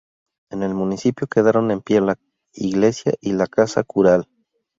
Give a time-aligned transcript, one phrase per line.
[0.49, 2.17] En el municipio quedaron en pie la
[2.53, 4.27] iglesia y la casa cural.